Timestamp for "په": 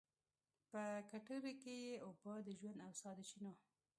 0.71-0.81